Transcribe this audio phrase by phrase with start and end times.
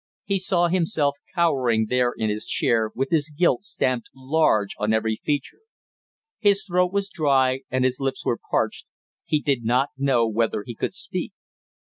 [0.25, 5.21] He saw himself cowering there in his chair with his guilt stamped large on every
[5.23, 5.59] feature.
[6.39, 8.87] His throat was dry and his lips were parched,
[9.25, 11.33] he did not know whether he could speak.